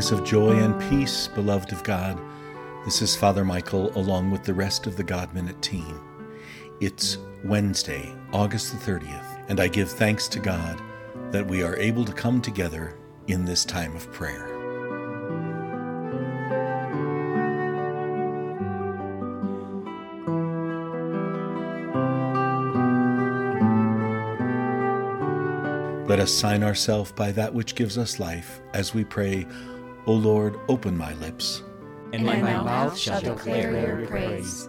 [0.00, 2.18] Greetings of joy and peace, beloved of God.
[2.86, 6.00] This is Father Michael along with the rest of the God Minute team.
[6.80, 10.80] It's Wednesday, August the 30th, and I give thanks to God
[11.32, 14.46] that we are able to come together in this time of prayer.
[26.08, 29.46] Let us sign ourselves by that which gives us life as we pray,
[30.06, 31.62] O Lord, open my lips.
[32.12, 34.68] And my, my mouth shall declare your praise.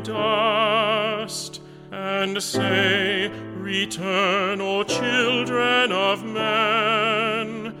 [0.00, 1.60] Dust
[1.90, 7.74] and say, Return, O children of men.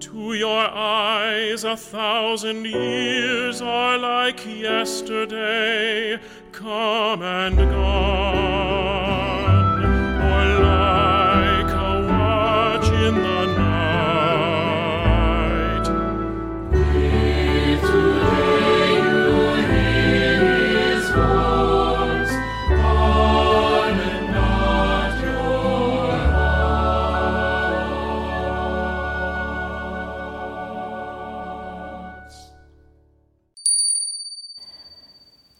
[0.00, 6.18] To your eyes, a thousand years are like yesterday,
[6.52, 8.47] come and gone.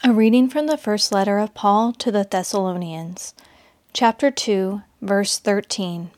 [0.09, 3.35] A reading from the first letter of Paul to the Thessalonians,
[3.93, 6.09] chapter 2, verse 13.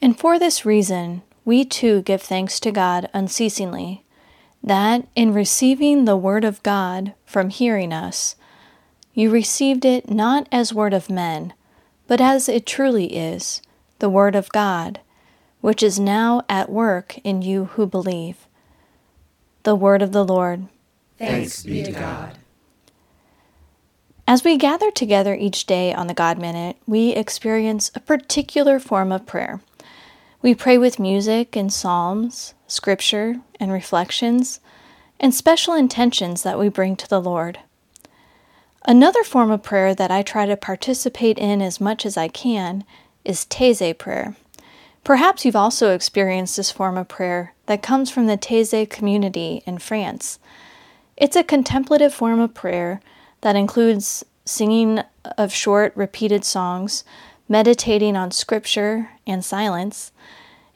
[0.00, 4.06] And for this reason, we too give thanks to God unceasingly,
[4.64, 8.34] that in receiving the word of God from hearing us,
[9.12, 11.52] you received it not as word of men,
[12.06, 13.60] but as it truly is,
[13.98, 15.00] the word of God,
[15.60, 18.46] which is now at work in you who believe.
[19.64, 20.68] The word of the Lord.
[21.22, 22.36] Thanks be to God.
[24.26, 29.12] As we gather together each day on the God Minute, we experience a particular form
[29.12, 29.60] of prayer.
[30.40, 34.58] We pray with music and psalms, scripture and reflections,
[35.20, 37.60] and special intentions that we bring to the Lord.
[38.84, 42.84] Another form of prayer that I try to participate in as much as I can
[43.24, 44.34] is Taizé prayer.
[45.04, 49.78] Perhaps you've also experienced this form of prayer that comes from the Taizé community in
[49.78, 50.40] France.
[51.16, 53.00] It's a contemplative form of prayer
[53.42, 55.00] that includes singing
[55.38, 57.04] of short, repeated songs,
[57.48, 60.12] meditating on scripture and silence.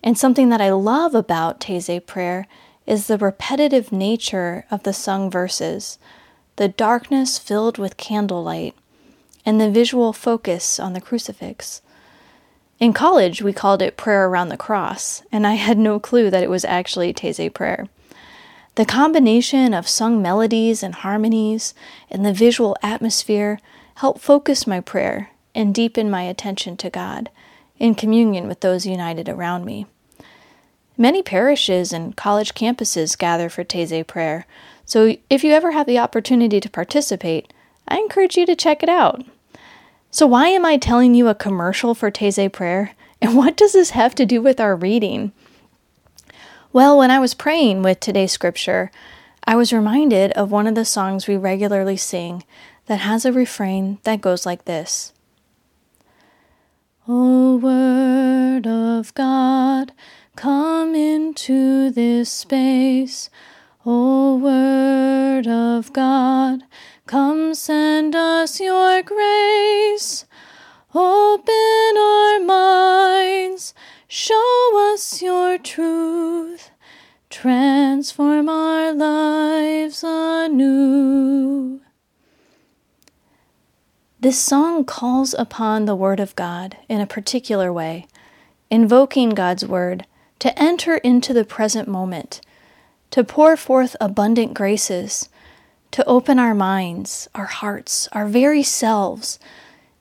[0.04, 2.46] And something that I love about Taizé prayer
[2.86, 5.98] is the repetitive nature of the sung verses,
[6.56, 8.74] the darkness filled with candlelight,
[9.44, 11.82] and the visual focus on the crucifix.
[12.78, 16.42] In college, we called it prayer around the cross, and I had no clue that
[16.42, 17.88] it was actually Taizé prayer.
[18.76, 21.72] The combination of sung melodies and harmonies
[22.10, 23.58] and the visual atmosphere
[23.96, 27.30] help focus my prayer and deepen my attention to God
[27.78, 29.86] in communion with those united around me.
[30.98, 34.46] Many parishes and college campuses gather for Taizé prayer,
[34.84, 37.54] so if you ever have the opportunity to participate,
[37.88, 39.24] I encourage you to check it out.
[40.10, 42.94] So, why am I telling you a commercial for Taizé prayer?
[43.22, 45.32] And what does this have to do with our reading?
[46.76, 48.90] Well, when I was praying with today's scripture,
[49.44, 52.44] I was reminded of one of the songs we regularly sing
[52.84, 55.14] that has a refrain that goes like this
[57.08, 59.92] O Word of God,
[60.36, 63.30] come into this space.
[63.86, 66.64] O Word of God,
[67.06, 70.26] come send us your grace.
[70.94, 73.72] Open our minds
[74.08, 76.55] Show us your truth,
[77.96, 81.80] transform our lives anew.
[84.20, 88.06] This song calls upon the Word of God in a particular way,
[88.70, 90.04] invoking God's Word
[90.40, 92.42] to enter into the present moment,
[93.12, 95.30] to pour forth abundant graces,
[95.92, 99.38] to open our minds, our hearts, our very selves,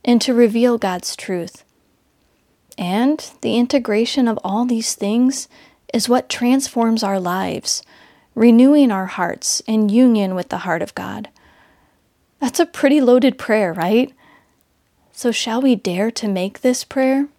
[0.03, 1.63] and to reveal God's truth.
[2.77, 5.47] And the integration of all these things
[5.95, 7.81] is what transforms our lives,
[8.35, 11.29] renewing our hearts in union with the heart of God.
[12.41, 14.11] That's a pretty loaded prayer, right?
[15.13, 17.29] So, shall we dare to make this prayer?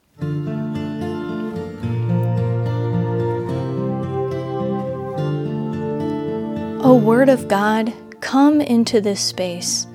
[6.82, 7.92] O Word of God,
[8.22, 9.86] come into this space.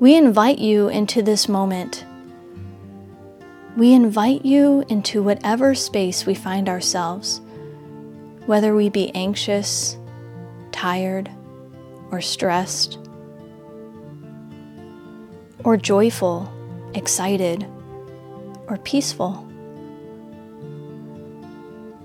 [0.00, 2.04] We invite you into this moment.
[3.76, 7.40] We invite you into whatever space we find ourselves,
[8.46, 9.96] whether we be anxious,
[10.72, 11.30] tired,
[12.10, 12.98] or stressed,
[15.64, 16.52] or joyful,
[16.94, 17.66] excited,
[18.66, 19.48] or peaceful.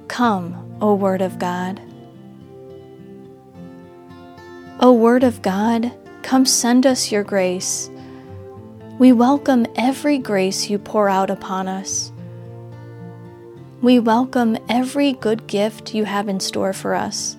[0.07, 1.81] Come, O Word of God.
[4.79, 5.91] O Word of God,
[6.21, 7.89] come send us your grace.
[8.99, 12.11] We welcome every grace you pour out upon us.
[13.81, 17.37] We welcome every good gift you have in store for us.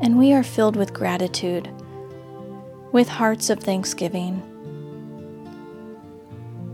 [0.00, 1.70] And we are filled with gratitude,
[2.92, 4.42] with hearts of thanksgiving.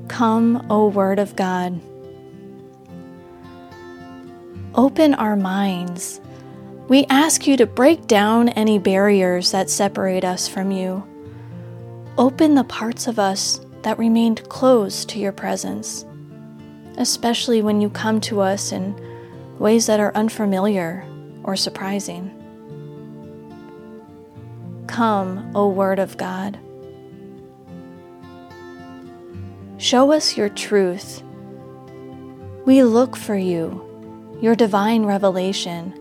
[0.09, 1.81] Come, O Word of God.
[4.75, 6.21] Open our minds
[6.89, 11.05] we ask you to break down any barriers that separate us from you.
[12.17, 16.07] Open the parts of us that remained closed to your presence,
[16.99, 18.95] especially when you come to us in
[19.59, 21.07] ways that are unfamiliar
[21.43, 22.35] or surprising.
[24.87, 26.59] Come, O Word of God.
[29.79, 31.23] Show us your truth.
[32.67, 35.95] We look for you, your divine revelation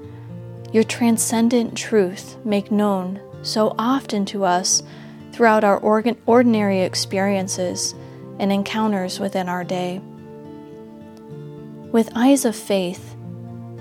[0.73, 4.83] your transcendent truth make known so often to us
[5.31, 7.95] throughout our ordinary experiences
[8.39, 10.01] and encounters within our day.
[11.97, 13.15] With eyes of faith,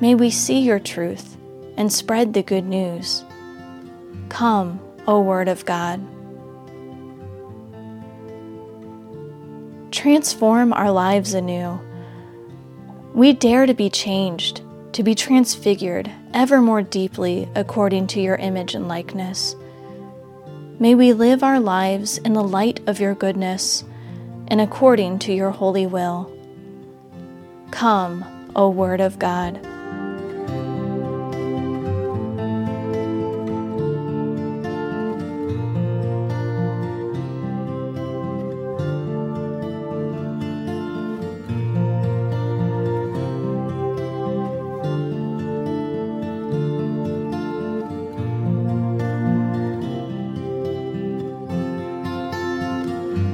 [0.00, 1.36] may we see your truth
[1.76, 3.22] and spread the good news.
[4.30, 6.00] Come, O Word of God.
[9.92, 11.78] Transform our lives anew.
[13.12, 18.74] We dare to be changed to be transfigured ever more deeply according to your image
[18.74, 19.54] and likeness.
[20.78, 23.84] May we live our lives in the light of your goodness
[24.48, 26.34] and according to your holy will.
[27.76, 28.24] Come,
[28.56, 29.60] O Word of God.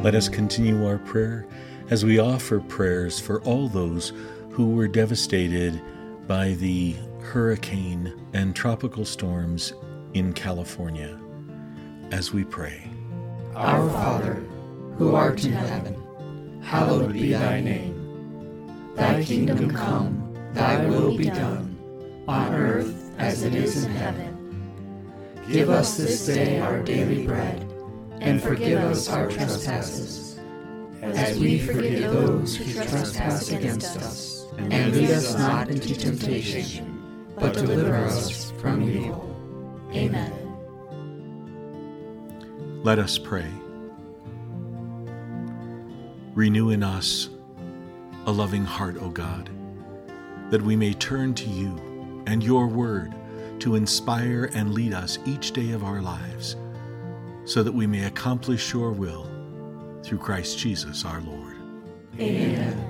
[0.02, 1.46] Let us continue our prayer
[1.90, 4.12] as we offer prayers for all those
[4.50, 5.80] who were devastated
[6.26, 9.72] by the hurricane and tropical storms
[10.14, 11.18] in California.
[12.10, 12.90] As we pray,
[13.54, 14.44] Our Father,
[14.98, 18.94] who art in heaven, hallowed be thy name.
[18.94, 21.78] Thy kingdom come, thy will be done,
[22.28, 24.32] on earth as it is in heaven.
[25.50, 27.68] Give us this day our daily bread
[28.20, 30.31] and forgive us our trespasses,
[31.02, 34.46] as we forgive those who trespass against us.
[34.58, 39.28] And lead us not into temptation, but deliver us from evil.
[39.92, 40.32] Amen.
[42.84, 43.50] Let us pray.
[46.34, 47.28] Renew in us
[48.26, 49.50] a loving heart, O God,
[50.50, 53.14] that we may turn to you and your word
[53.58, 56.56] to inspire and lead us each day of our lives
[57.44, 59.31] so that we may accomplish your will
[60.02, 61.56] through Christ Jesus our Lord.
[62.18, 62.88] Amen.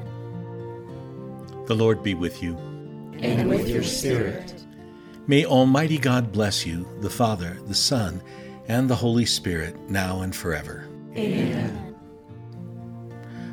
[1.67, 2.57] The Lord be with you.
[3.21, 4.55] And with your spirit.
[5.27, 8.21] May Almighty God bless you, the Father, the Son,
[8.67, 10.89] and the Holy Spirit, now and forever.
[11.17, 11.97] Amen.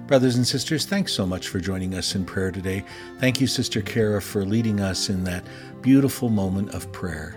[0.08, 2.84] Brothers and sisters, thanks so much for joining us in prayer today.
[3.20, 5.46] Thank you, Sister Kara, for leading us in that
[5.82, 7.36] beautiful moment of prayer.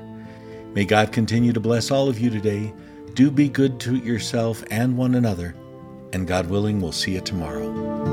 [0.73, 2.73] May God continue to bless all of you today
[3.15, 5.55] do be good to yourself and one another,
[6.13, 8.12] and God willing, we'll see you tomorrow.